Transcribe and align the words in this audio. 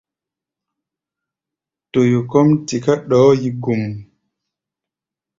Toyo 1.91 2.19
kɔ́ʼm 2.31 2.47
tiká 2.67 2.93
ɗɔɔ́ 3.09 3.33
yi 3.41 3.49
gum. 3.63 3.83